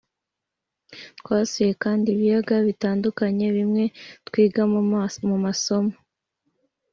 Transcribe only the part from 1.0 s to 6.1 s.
twasuye kandi ibiyaga bitandukanye bimwe twiga mu masomo